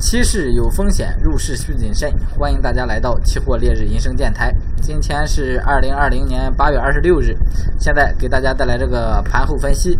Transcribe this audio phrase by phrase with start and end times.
[0.00, 2.10] 期市有风险，入市需谨慎。
[2.30, 4.50] 欢迎大家来到期货烈日银声电台。
[4.80, 7.36] 今天是二零二零年八月二十六日，
[7.78, 9.98] 现在给大家带来这个盘后分析。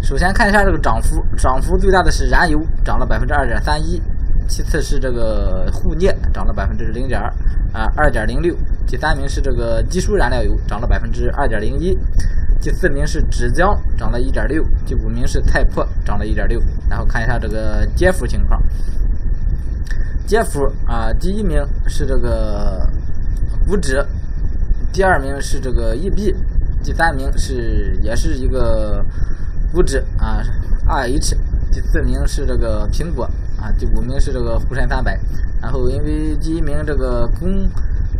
[0.00, 4.00] 首先看一下这个涨幅，涨幅最大的是燃油，涨了百分之二点三一；
[4.48, 7.20] 其次是这个沪镍，涨了百分之零点
[7.74, 8.54] 啊二点零六；
[8.86, 11.94] 第三名是这个基础燃料油，涨了百分之二点零一。
[12.58, 16.58] 第四名是纸浆，涨了一点六；第五名是太破，涨了一点六。
[16.88, 18.62] 然后看一下这个跌幅情况，
[20.30, 22.88] 跌幅啊，第一名是这个
[23.66, 24.00] 五指，
[24.92, 26.32] 第二名是这个易币，
[26.84, 29.04] 第三名是也是一个
[29.74, 30.40] 五指啊
[30.86, 31.36] ，RH，
[31.72, 33.24] 第四名是这个苹果
[33.58, 35.18] 啊，第五名是这个沪深三百。
[35.60, 37.68] 然后因为第一名这个公。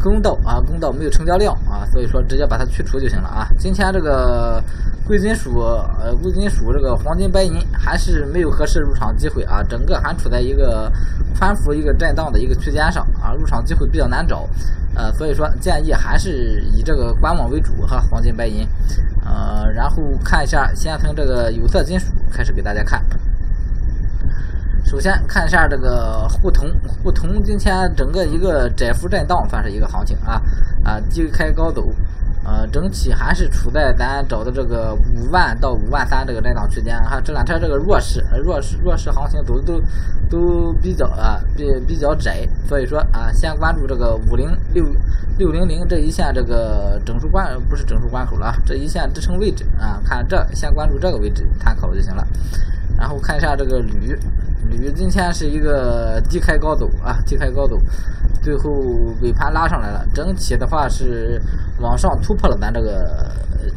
[0.02, 3.48] 公道啊，公道没有成交量啊，所以说直接把它去除就行了啊。
[3.58, 4.62] 今天这个
[5.06, 10.90] 贵金属呃，贵金属这个黄金、白银还是没有合适入场机会啊，整个还处在一个
[11.38, 14.48] 宽幅一个震荡的一个区间上啊，入场机会比较难找，
[14.94, 18.66] 呃，所以说建议还是以这个观望为主哈，黄金、白银，
[19.24, 23.04] 呃，然后看一下，先从这个有色金属开始给大家看。
[24.90, 26.68] 首先看一下这个沪铜，
[27.00, 30.42] 沪铜今天整个一个窄幅震荡，算是一个行情啊
[30.84, 31.94] 啊低开高走，
[32.44, 37.20] 呃整体还是处在咱找的这个五万到五万三这个震荡区间哈。
[37.20, 39.80] 这两天这个弱势弱势弱势行情走的都
[40.28, 44.84] 都比较啊比比较窄，所以说啊先关注这个五零六
[45.38, 52.26] 六零零这一线这个整数关不是整数关口了，这一线支撑位置啊，看这先关注这个位置参考就行了。
[53.00, 54.14] 然后看一下这个铝。
[54.68, 57.76] 铝今天是一个低开高走啊，低开高走，
[58.40, 58.70] 最后
[59.20, 60.06] 尾盘拉上来了。
[60.14, 61.42] 整体的话是
[61.80, 63.28] 往上突破了咱这个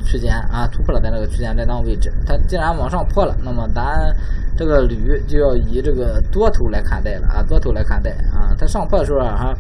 [0.06, 2.14] 区间啊，突破了咱这个区间震荡位置。
[2.28, 4.16] 它既然往上破了，那么咱
[4.56, 8.54] 这个铝就要以这个多头来看待了啊，多头来看待啊。
[8.60, 9.54] 它上破的时候啊，哈，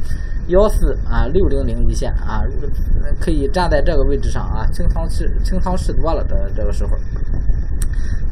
[0.49, 2.43] 幺四啊六零零一线啊，
[3.19, 6.91] 可以站在这个位置上啊，清仓是清仓是多了的这个时候。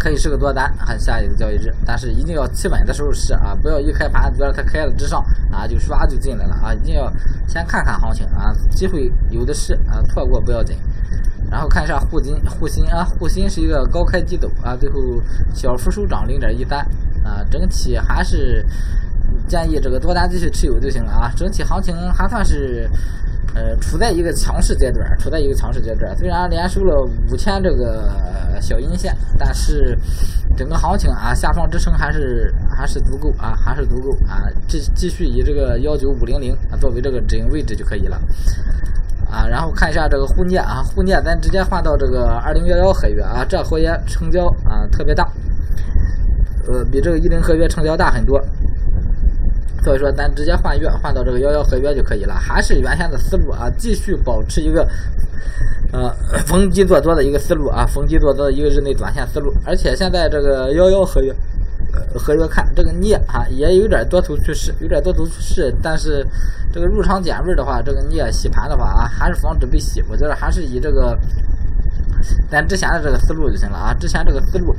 [0.01, 7.07] 可以是个多单，还下一个交易日，但是一定要企稳的时候试啊，不要一开盘觉得它开了之上啊就刷就进来了啊，一定要
[7.47, 10.75] 先看看行情啊，机会有的是啊，错过不要紧。
[11.51, 14.99] 然后看一下沪金沪锌啊，沪锌是一个高开低走啊，最后
[15.53, 16.79] 小幅收涨零点一三
[17.23, 18.65] 啊，整体还是
[19.47, 22.89] 建议这个多单继续持有就行了啊，整体行情还算是。
[23.53, 26.15] 呃，处在一个强势阶段，处在一个强势阶段。
[26.17, 28.09] 虽然连收了五千这个
[28.61, 29.97] 小阴线，但是
[30.55, 34.47] 整个行情啊，下方支撑还是还是足够啊，还是足够啊。
[34.69, 38.17] 继继续以这个幺九五零零啊作为这个止盈位置就可以了
[39.29, 39.45] 啊。
[39.45, 45.29] 然后看一下这个沪镍啊，沪镍咱直接换到这个二零幺幺合约啊，这合约成交啊特别大，
[46.67, 48.41] 呃，比这个一零合约成交大很多。
[49.83, 54.87] 所以说，咱直接换月，换到这个幺幺合约就可以了，还是原先的思路啊，继续保持一个
[55.91, 56.13] 呃
[56.45, 59.51] 逢低做多的一个思路啊，逢低做多的一个日内短线思路。
[59.65, 61.33] 而且现在这个幺幺合约
[62.15, 66.23] 合约看这个镍啊，也有点多头趋势，有点多头趋势，但是
[66.71, 71.17] 这个入场点位的话，这个镍洗盘的话啊，还是防止被洗，我觉得还是以这个
[72.51, 74.75] 咱之前的这个思路就行了啊，之前这个思路。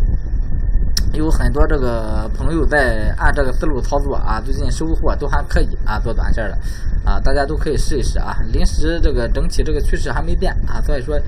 [1.12, 6.58] 有很多这个朋友在按这个思路操作啊，最近收获都还可以啊，做短线的。
[7.04, 8.36] 啊，大家都可以试一试啊。
[8.52, 11.18] 临时这个整体这个趋势还没变啊，所以说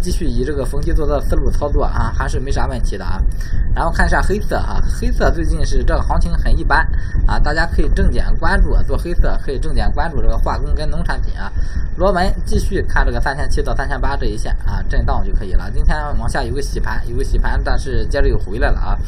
[0.00, 3.20] 继续以这个逢低做多的思路操作啊，还是没啥问题的啊。
[3.74, 6.86] 然后看一下黑色啊，黑色最近是这个行情很一般
[7.26, 11.50] 啊，大家可以重点关注做黑色，可以重点关注这个化工跟农产品啊。
[11.96, 15.70] 螺纹继续看这个三千七到三千八这一线啊，震荡就可以了。
[15.72, 18.98] 今天往下有个洗盘，有个洗盘，但是接着又回来了啊，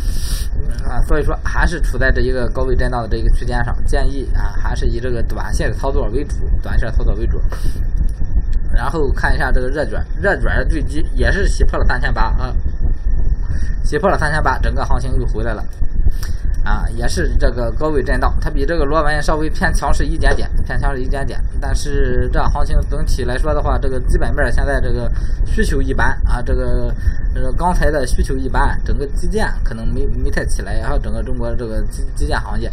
[0.88, 7.40] 啊，所以说还是处在这一个高位震荡的这一个区间上，建议啊，还是以这个短线的操作为主，短线操作为主。
[8.74, 12.54] 然后看一下这个热卷，热卷最低也是洗破了三千八啊，
[13.82, 15.64] 洗破了三千八，整个行情又回来了。
[16.62, 21.40] 啊，也是这个高位震荡，它比这个螺纹稍微偏强势一点点，偏强势一点点。
[21.60, 25.08] 但是这行情整体来说的话，这个基本面现在这个
[25.46, 26.92] 需求一般啊，这个
[27.36, 32.68] 呃钢材的需求一般，整个基建可能没没太起来，然后整个中国这个基基建行业。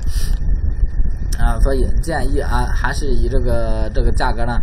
[1.39, 4.61] 啊，所以建议啊，还是以这个这个价格呢，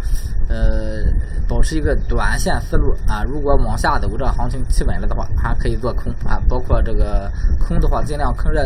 [0.49, 1.05] 呃，
[1.49, 3.23] 保持一个短线思路啊。
[3.23, 6.41] 如果往下走，这行情企稳了的话，还可以做空啊。
[6.49, 8.63] 包括这个空的话，尽量坑热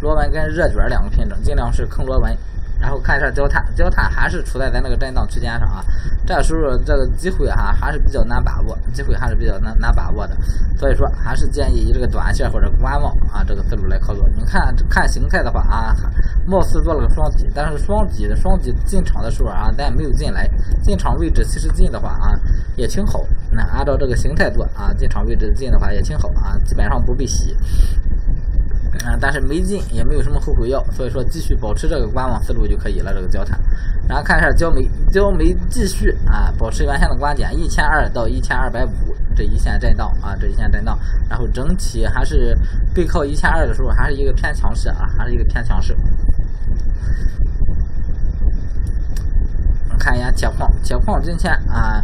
[0.00, 2.36] 螺纹跟热卷两个品种，尽量是坑螺纹
[2.80, 5.84] 然后看一下焦炭，焦炭还是处在咱那个震荡区间上啊。
[6.26, 10.36] 这时候这个机会哈还是比较难把握，机会还是比较难难把握的。
[10.76, 14.28] 所以说还是建议以这个短线或者观望啊这个思路来操作。
[14.36, 15.96] 你看看形态的话啊，
[16.46, 20.48] 貌似做了个双底，但是双底的双底进场的时候啊，咱也没有进来，
[20.82, 22.38] 进场位置其实进的话啊
[22.76, 23.24] 也挺好。
[23.50, 27.56] 那按照这个形态做啊，进场位置进的话也挺好啊，基本上不被洗。
[29.04, 33.14] 啊，但是没进也没有什么后悔药，所以说继续保持这个观望思路就可以了。
[33.14, 33.58] 这个焦炭，
[34.08, 38.90] 然后看一下焦煤，焦煤继续啊保持原先的观点，一千二到一千二百五
[39.36, 40.98] 这一线震荡啊，这一线震荡，
[41.28, 42.56] 然后整体还是
[42.94, 45.96] 背靠一千二的时候还是一个偏强势啊，还是一个偏强势。
[49.98, 52.02] 看一眼铁矿，铁矿今天啊。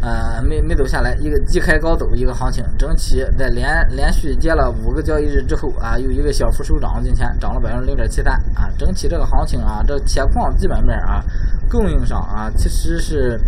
[0.00, 11.20] 呃没没走下来，一个低开高走，一个行情，整体在连连续跌了五个交易日之后啊，有一个小幅收涨，今天涨了百分之零点七三啊，整体这个行情啊，这铁矿基本面啊，
[11.68, 13.40] 供应上啊，其实是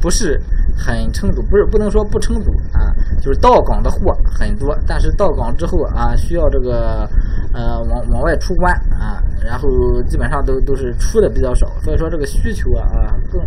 [0.00, 0.40] 不是
[0.76, 7.08] 很充足，不是不能说不充足啊，就是到港的货很多，但是到港之后啊，需要这个
[7.52, 9.68] 呃往往外出关啊，然后
[10.04, 13.42] 基本上都都是出的比较少，所以说这个需求啊啊更。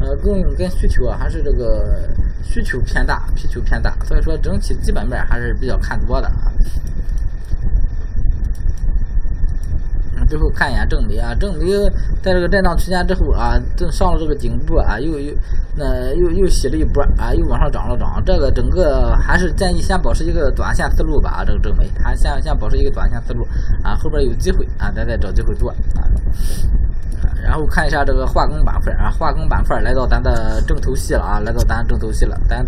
[0.00, 2.08] 呃，供应跟需求啊，还是这个
[2.42, 6.50] 需求偏大，需求偏大，所以说整体基本面还是比较看多的啊。
[10.28, 11.66] 最后看一眼正煤啊，正煤
[12.22, 15.34] 在这个震荡区间之后啊，正上了这个顶部啊，又又
[15.74, 18.22] 那又又洗了一波啊，又往上涨了涨。
[18.24, 23.44] 这个整个还是建议先保持一个短线思路吧，啊，这个正煤还先先保持一个短线思路
[23.82, 26.06] 啊，后边有机会啊，咱再找机会做啊。
[27.42, 32.64] 然后看一下这个化工板块啊，化工板块来到咱的正头戏了啊，来到咱正头戏了，咱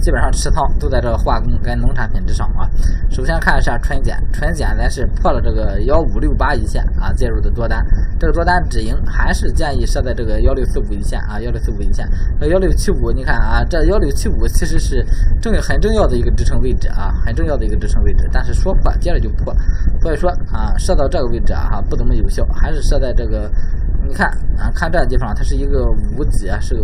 [0.00, 2.68] 基本上持仓都在这个化工跟农产品之上啊。
[3.10, 7.84] 首先看一下纯碱，纯碱咱是破了这个幺五六八一线啊，介入的多单，
[8.18, 12.08] 这个多单止盈还是建议设在这个幺六四五一线啊，幺六四五一线
[12.40, 15.04] 和幺六七五，你看啊，这幺六七五其实是
[15.40, 19.54] 正很重要的一个支撑位置啊，很重要的一个支撑位置，但是说破接着就破，
[20.00, 23.50] 所以说啊，设到这个位置啊哈不怎么有效，还是设在这个。
[24.12, 24.28] 你看
[24.58, 25.86] 啊，看这地方，它是一个
[26.18, 26.82] 五几啊，是个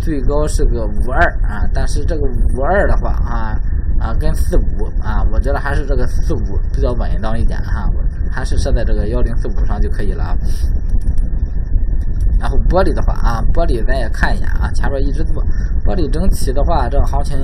[0.00, 3.54] 最高是个五二啊，但是这个五二的话啊
[4.00, 7.88] 啊跟四五啊，我觉得还是这个四五比较稳当一点哈，
[8.28, 10.36] 还是设在这个幺零四五上就可以了啊。
[12.40, 15.40] 然后玻璃的话啊，玻璃咱也看一眼啊，前面一直做
[15.84, 17.38] 玻璃整体的话，这个行情。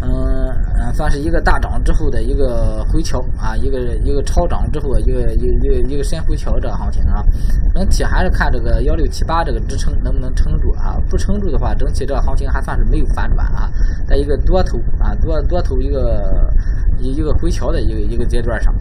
[0.00, 0.48] 嗯
[0.78, 7.24] 嗯，算是一个大涨之后的一个回调啊，一个一个超涨之后一个一一个一个深回调这个行情啊，
[7.74, 13.70] 整体还是看这个幺六七八这个支撑能不能撑住啊，不撑住的话，整体这个行情还算是没有反转啊，
[14.06, 16.52] 在一个多头啊多多头一个
[16.98, 18.74] 一一个回调的一个一个阶段上，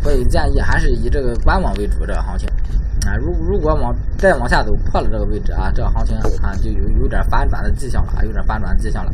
[0.00, 2.48] 所以建议还是以这个观望为主这个行情。
[3.06, 9.12] 啊，如如果往再往下走破了这个位置啊，这个行情啊就有有点反转的迹象了啊，有点反转迹象了。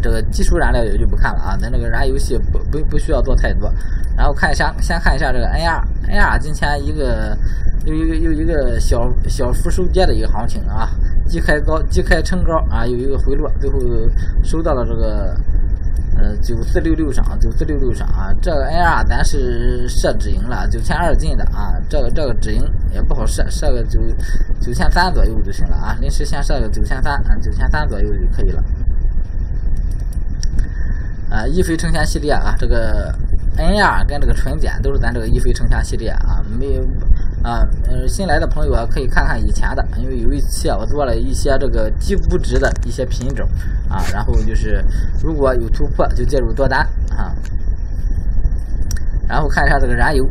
[0.00, 3.72] 这个技术燃料也就不看了啊，咱这个燃油系不不不需要做太多。
[4.16, 7.36] 然后看一下，先看一下这个 N R，N R 今天一个
[7.84, 10.88] 又一个又一个小小幅收跌的一个行情啊，
[11.28, 13.78] 低开高，低开撑高啊，有一个回落，最后
[14.44, 15.36] 收到了这个。
[16.18, 22.62] 呃，九四六六上，九四六六上啊，这个 N R 咱是设止盈了，九千二进的啊，这个这个止盈
[22.92, 24.00] 也不好设，设个九
[24.60, 28.62] 九千三左右就行了啊，临时先设个九千三，啊，九千三左右就可以了。
[31.30, 33.14] 啊，一飞成仙系列啊，这个
[33.56, 36.82] N R 跟这个纯碱都是咱这个一飞成仙系列啊，没有。
[37.42, 43.48] 啊，呃，新来的朋友啊，可以看看以前的，因为有一期啊，我做了一些这个低估值的一些品种
[43.88, 44.84] 啊，然后就是
[45.22, 46.80] 如果有突破就介入多单
[47.16, 47.32] 啊，
[49.28, 50.28] 然后看一下这个燃油，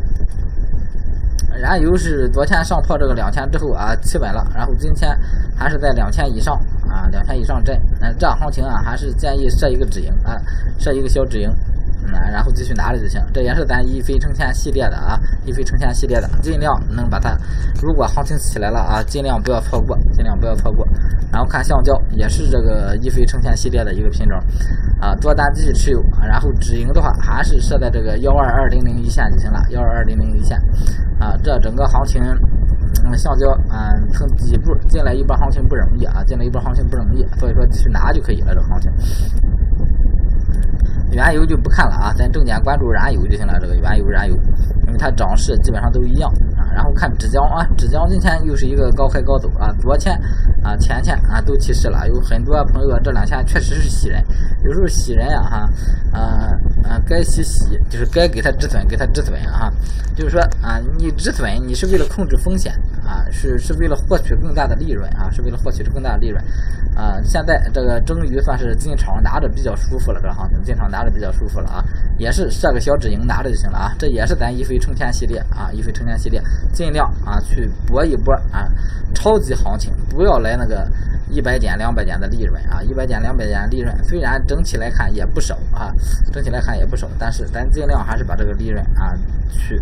[1.60, 5.18] 燃油是昨天上破这个两千之后啊，企稳了，然后今天
[5.56, 6.54] 还是在两千以上
[6.88, 10.36] 啊，两千以上震，那这样行情啊，还是建议设一个止盈啊，
[10.78, 11.50] 设一个小止盈。
[12.30, 17.36] 然后继续拿着就行，这也是咱一飞冲天系列的啊，一飞冲天系列的，尽量能把它，
[17.82, 20.86] 如果行情起来了啊，尽量不要错过，尽量不要错过。
[21.30, 24.38] 然后看橡胶，也是这个一飞冲天系列的一个品种，
[25.00, 30.58] 啊，多单继续持有，然后止盈的话还是设在这个幺二二零零一线就行了，幺二二零零一线，
[31.18, 32.22] 啊，这整个行情，
[33.04, 38.90] 嗯，橡胶啊，从底部进来一波行情不容易啊，进来一波行情不容易，所以说继续拿就可以了，这个行情。
[41.10, 43.58] 原油就不看了啊，咱重点关注燃油就行了。
[43.60, 44.34] 这个原油，燃油，
[44.86, 46.68] 因为它涨势基本上都一样啊。
[46.74, 50.14] 然后看浙江啊，浙江今天又是一个高开高走啊，昨天
[50.62, 54.22] 啊前天啊都提示了，有很多朋友这两天确实是喜人，
[54.64, 55.68] 有时候喜人呀哈，
[56.12, 56.20] 啊
[56.84, 59.72] 啊该洗洗，就是该给他止损给他止损啊，
[60.14, 62.72] 就是说啊你止损你是为了控制风险
[63.08, 66.44] 啊，是是为了获取更大的利润啊，是为了获取更大的利润
[66.94, 71.84] 啊，现在这个终于算是进场拿着比较舒服了，这行情进场拿着比较舒服了啊，
[72.18, 76.38] 也是设个小止盈拿着就行了啊，这也是咱一飞冲天系列啊，一飞冲天系列。
[76.72, 78.68] 尽量啊去搏一搏啊，
[79.14, 80.86] 超级行情不要来那个
[81.30, 85.90] 一百点两百点的利润啊，一百点两百点利润虽然整体来看也不少啊，
[86.30, 89.16] 整体来看也不少，但是咱尽量还是把这个利润啊
[89.48, 89.80] 去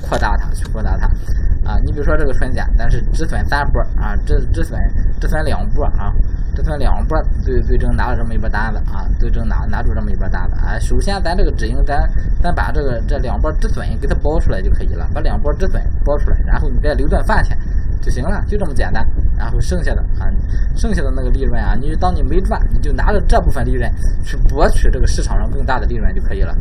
[0.00, 1.06] 扩大它，去扩大它
[1.68, 1.78] 啊。
[1.84, 4.78] 你比如说这个春节，咱是止损三波啊，止止损
[5.20, 6.12] 止损两波啊。
[6.54, 10.76] 这算两波最最终拿了这么一波单子啊，最终拿拿住这么一波单子啊。
[10.80, 11.96] 首先咱这个止盈，咱
[12.42, 17.56] 咱把这个这两波止损给它包出来就可以了，把两波止损包出来，然后你再留顿饭钱
[18.02, 19.06] 就行了，就这么简单。
[19.36, 20.26] 然后剩下的啊，
[20.74, 23.88] 剩下的那个利润啊，你当你没赚，你就拿着这部分利润
[24.24, 26.52] 去博取这个市场上更大的利润就可以了。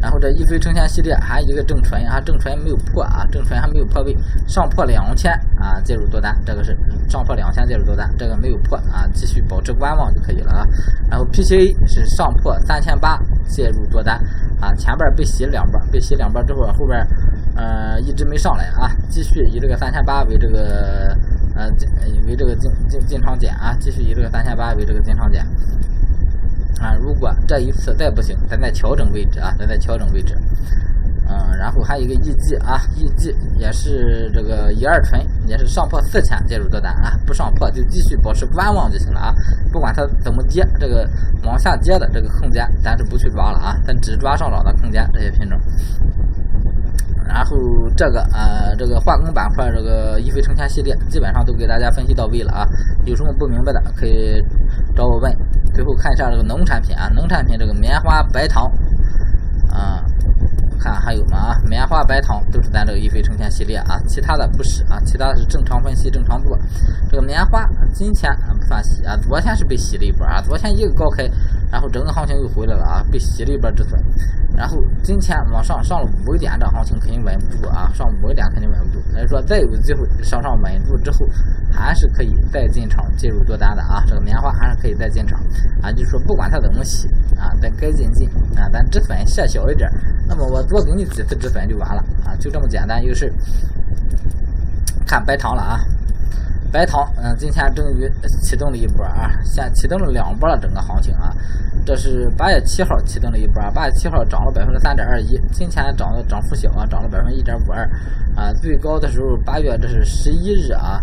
[0.00, 10.64] 然后这一飞冲天系列还有一个正纯啊，正纯没有破啊，正纯还没有破位，上破两千啊，介入多单，这个是上破两千介入多单，这个没有破啊，继续保持观望就可以了啊。
[11.10, 14.16] 然后 PCA 是上破三千八介入多单
[14.60, 17.04] 啊，前边被洗两波，被洗两波之后后边
[17.56, 21.16] 呃一直没上来啊，继续以这个三千八为这个
[21.56, 21.88] 呃进
[22.28, 25.44] 为这个进进进场点啊，继续以这个三千八为这个进场点。
[26.82, 30.36] 啊，如果这一次再不行，咱再调整位置啊，咱再调整位置。
[31.28, 39.32] 嗯，然后还有一个 EG 啊，EG 也是这个乙二醇，也是上破四千介入多单啊，不上破就继续保持观望就行了啊。
[39.72, 41.08] 不管它怎么跌，这个
[41.44, 45.58] 往下跌的这个空间，咱是不去抓了啊，咱只抓上涨的空间这些品种。
[47.24, 47.56] 然后
[47.96, 52.66] 这个呃，这个化工板块，这个一飞冲天系列，基本上都给大家分析到位了啊。
[53.06, 54.34] 有什么不明白的，可以
[54.94, 55.32] 找我问。
[55.74, 58.70] 最后看一下这个农产品啊，农产品这个棉花、白糖，
[59.68, 60.04] 啊，
[60.78, 61.38] 看还有吗？
[61.38, 66.58] 啊，棉花、白糖都是咱这个一飞冲天系列啊，其他的不是啊，其他的是正常分析、正常做。
[67.10, 71.28] 这个棉花今天不算洗啊，昨天是被洗了一波啊，昨天一个高开，
[71.70, 73.98] 然后整个行情又回来了啊，被洗了一波止损。
[74.56, 77.90] 然后今天往上上了五个点，这行情肯定稳不住啊！
[77.94, 79.00] 上五个点肯定稳不住。
[79.10, 81.26] 所以说再有机会向上稳住之后，
[81.72, 84.04] 还是可以再进场介入多单的啊！
[84.06, 85.40] 这个棉花还是可以再进场
[85.82, 85.90] 啊！
[85.90, 89.90] 就是说不管它怎么洗啊，咱该进进啊，咱止损设小一点，
[90.28, 92.36] 那么我多给你几次止损就完了啊！
[92.38, 93.32] 就这么简单一个事。
[95.06, 95.80] 看白糖了啊！
[96.72, 98.10] 白糖，嗯，今天终于
[98.42, 101.30] 启动了一波啊，先启动了两波了，整个行情啊，
[101.84, 107.84] 这是八月七号启动了一波，八月七号涨了百分之三点二一，今天涨的涨幅小啊，涨了百分之一点五二，
[108.34, 110.98] 啊，最高的时候八月这是十一日啊，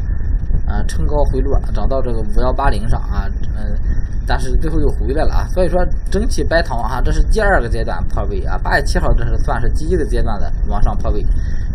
[0.65, 3.77] 啊，冲高回落，涨到这个五幺八零上啊，嗯，
[4.25, 11.23] 但是最后又回来了啊，所以说整体白糖啊，这是第二个阶段破位啊，八月七号这是算是第一个阶段的往上破位。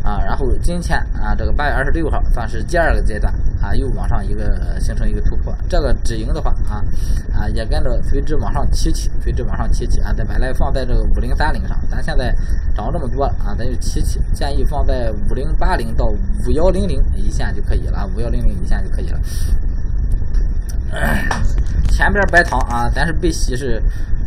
[0.04, 3.32] 啊，然后今天啊，这个八月二十六号算是第二个阶段
[3.62, 5.56] 啊，又往上一个形成一个突破。
[5.66, 6.84] 这个止盈的话啊
[7.32, 10.12] 啊，也跟着随之往上提起，随之往上提起啊。
[10.12, 12.34] 再把来放在这个五零三零上，咱现在
[12.76, 19.18] 涨这么多啊，咱就提起，建议放在五零八零到五幺零零一线就可以了，五幺零零一线就可以了。
[21.88, 23.82] 前边白糖啊，咱是被洗是。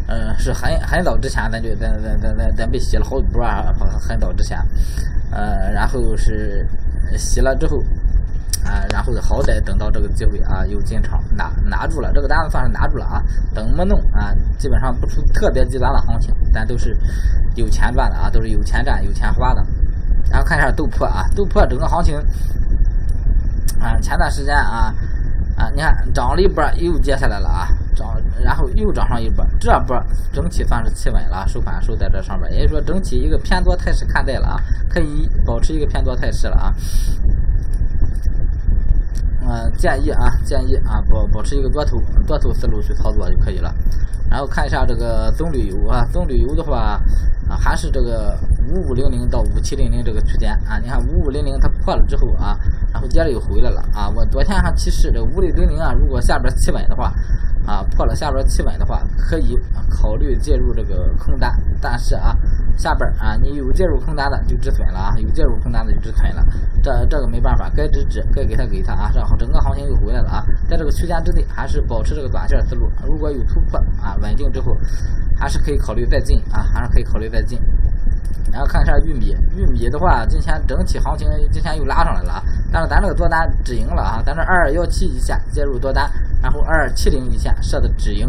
[0.10, 4.58] 嗯，是很很早之前，咱就咱咱咱咱咱被洗了好几波啊，很早之前，
[5.32, 6.66] 呃，然后是
[7.18, 7.78] 洗了之后，
[8.66, 13.22] 啊，然后好歹等到这个机会啊，又进场拿拿住了，这个单子算是拿住了啊，
[13.54, 16.98] 怎么弄啊，基本上不出特别极端的行情，咱都是
[17.56, 19.64] 有钱赚的啊，都是有钱赚有钱花的。
[20.30, 22.18] 然后看一下豆粕啊，豆粕整个行情
[23.80, 24.94] 啊，前段时间啊
[25.58, 27.68] 啊，你看涨了一波又接下来了啊。
[27.96, 30.00] 涨，然后又涨上一波，这波
[30.32, 36.74] 整体算是企稳了，收盘收在这上边，也就是说整体一个偏多态势看待了啊，可以保持一个偏多态势了啊。
[39.50, 43.74] 嗯，建议啊，建议啊，保保持一个多头多头思路去操作就可以了。
[44.30, 47.01] 然后看一下这个棕榈油啊，棕榈油的话
[47.50, 48.38] 啊，还是这个
[48.70, 50.77] 五五零零到五七零零这个区间啊。
[50.80, 52.60] 你看五五零零它破了之后啊，
[52.92, 54.10] 然后接着又回来了啊。
[54.10, 57.13] 我昨天还提示这五六零零啊，如果下边企稳的话。
[57.68, 59.54] 啊，破了下边企稳的话，可以
[59.89, 61.54] 考虑介入这个空单。
[61.82, 62.34] 但是啊，
[62.78, 66.46] 下边啊，你有介入空单的就止损了啊，有介入空单的就止损了。
[66.84, 69.12] 这这个没办法，该止止，该给他给他啊。
[69.16, 72.90] 然后整个行情又回来了啊，在这个区间之内，还是保持这个短线思路。
[73.06, 74.78] 如果有突破啊，稳定之后，
[75.36, 77.60] 还是可以考虑再进啊，还是可以考虑再进。
[78.50, 86.10] 然后看一下玉米，玉米的话，今天整体行情今天又拉上来了啊，但是咱这个多单止盈了啊，咱这二二幺七一线介入多单，
[86.42, 88.28] 然后二二七零一线设的止盈，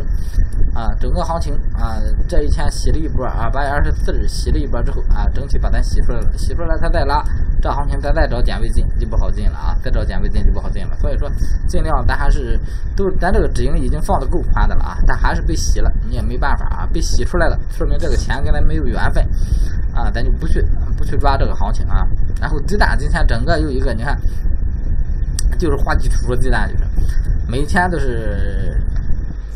[0.74, 1.98] 啊，整个行情啊，
[2.28, 7.22] 这一天洗了一波啊，八月二十四日洗了一波之后啊，整体把咱洗出来了，洗出来它再拉，
[7.60, 11.30] 这行情咱再找点位进就不好进了啊，再找点位进就不好进了，所以说
[11.66, 12.58] 尽量咱还是
[12.96, 19.26] 都咱这个止盈已经放的够宽的了啊，但还是被洗了，你也没办法啊，被洗出来了，说明这个钱跟咱没有缘分。
[19.94, 20.64] 啊，咱就不去
[20.96, 22.06] 不去抓这个行情啊。
[22.40, 24.16] 然后鸡蛋今天整个又一个，你看，
[25.58, 26.84] 就是画地图的鸡蛋，就是
[27.48, 28.80] 每天都是，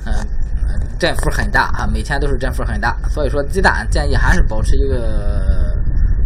[0.05, 0.13] 嗯，
[1.03, 2.97] 振幅很大啊，每天都是振幅很大。
[3.09, 5.77] 所以说鸡蛋建议还是保持一个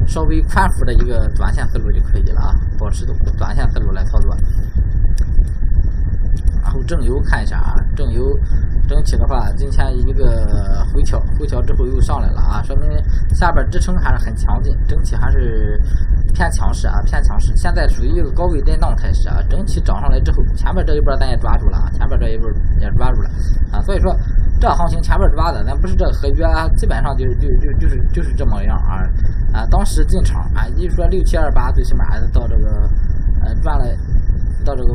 [0.07, 3.07] 稍微宽幅的一个短线思路就可以了啊，保持
[3.39, 4.37] 短线思路来操作。
[6.63, 8.23] 然后正油看一下啊，正油。
[8.87, 12.89] 整体的话，今天一个回调，回调之后又上来了啊，说明
[13.35, 15.81] 下边支撑还是很强劲，整体还是
[16.37, 17.51] 偏强势啊，偏强势。
[17.57, 22.47] 现在属于一个高位震荡态势啊，整体涨上来之后，前面这一波咱也抓住了啊，前面这一波
[22.79, 23.31] 也抓住了
[23.73, 24.15] 啊，所以说
[24.61, 29.01] 这行情前面抓的，咱不是这个合约，基本上就是就就就是就是这么样啊
[29.55, 32.69] 啊，当时进场啊，一说六七二八，最起码到这个
[33.43, 33.87] 呃赚了
[34.63, 34.95] 到这个。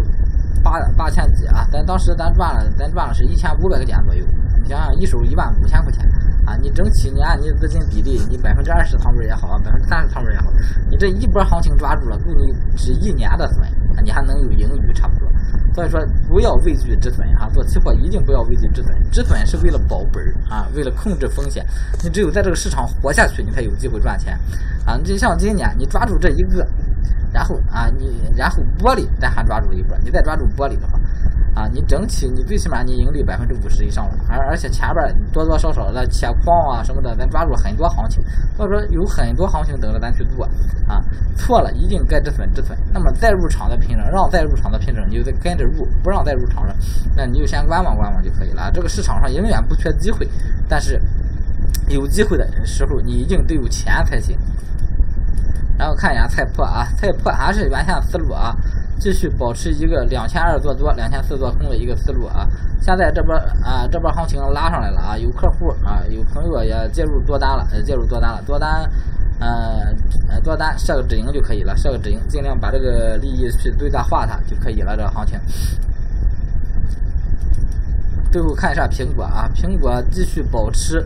[0.64, 1.66] 八八千几啊！
[1.72, 4.24] 咱当时咱赚了，咱赚了是一千五百个点左右。
[4.72, 6.02] 你想想，一手一万五千块钱
[6.46, 6.56] 啊！
[6.56, 10.48] 你整体你按你资金比例，你百分之二十仓位也好，百分之三十仓位也好，
[10.90, 13.68] 你这一波行情抓住了，够你止一年的损，
[14.02, 15.30] 你还能有盈余差不多。
[15.74, 16.00] 所以说，
[16.30, 17.50] 不要畏惧止损啊！
[17.54, 21.66] 做期货一定不要畏惧止损，止损是为了保本啊，为了控制风险。
[22.02, 24.40] 你只有在这个市场活下去，你才有机会赚钱
[24.86, 24.98] 啊！
[25.04, 26.66] 就像今年，你抓住这一个。
[27.34, 31.00] 然后啊，你然后玻璃咱还抓住一波，你再抓住玻璃的话，
[31.54, 38.24] 啊，你整体你最起码你盈利百分之五十以上了，而而且前边多多少少的铁矿啊什么的，咱抓住很多行情，
[38.56, 40.46] 所以说有很多行情等着咱去做
[40.88, 41.04] 啊，
[41.36, 42.78] 错了一定该止损止损。
[42.94, 46.74] 那么再入场的品种，让再入场的品种，你就得跟着入；不让再入场了，
[47.16, 48.72] 那你就先观望观望就可以了。
[48.74, 50.26] 这个市场上永远不缺机会，
[50.70, 51.02] 但是
[51.90, 54.38] 有机会的时候，你一定得有钱才行。
[55.78, 58.56] 然后看一下菜粕啊，菜粕还是原先思路啊，
[59.02, 62.48] 继续保持一个两千二做多、两千四做空的一个思路啊。
[62.80, 68.88] 现在这波啊，这波行情拉上来了啊，有客户啊，有朋友也介入多单了，也介入多单了，多单，
[69.40, 74.96] 呃，多单设个止盈就可以了，设个止盈，尽量把这个利益去最大化它就可以了。
[74.96, 75.40] 这个行情，
[78.32, 81.04] 最后看一下苹果啊，苹果继续保持。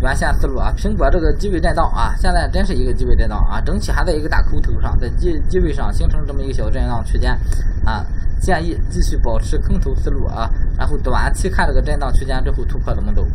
[0.00, 7.32] 原线思路啊，苹果这个机位震荡啊，现在真是一个机位震荡啊，整体还在一个大空头上，在机机位上形成这么一个小震荡区间
[7.84, 8.04] 啊，
[8.40, 13.26] 建议继续保持空头思路啊，然后短期看这个震荡区间之后突破怎么走。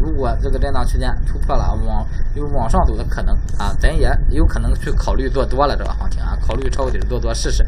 [0.00, 7.62] 如果这个震荡区间突破了，往有往上走的可能啊，咱也有可能去考虑做多了这个行情啊，考虑抄底做多试试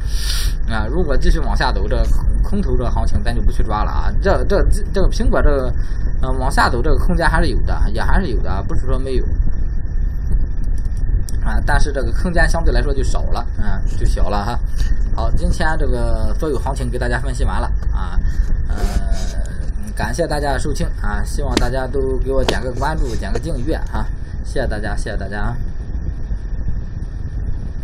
[0.69, 0.87] 啊。
[0.87, 2.03] 如果继续往下走，这
[2.43, 4.11] 空头这个行情咱就不去抓了啊。
[4.23, 4.63] 这这
[4.95, 5.73] 这个苹果这个
[6.23, 9.25] 呃往下走这个空间还是有的，也还是有的，不是说没有
[11.45, 11.61] 啊。
[11.67, 14.59] 但是这个空间相对来说就少了啊，就小了哈。
[15.15, 18.19] 好，今天这个所有行情给大家分析完了啊，
[18.69, 19.52] 呃。
[20.03, 21.23] 感谢大家的收听啊！
[21.25, 24.05] 希望大家都给我点个关注，点个订阅啊！
[24.45, 25.57] 谢谢大家，谢谢大家啊！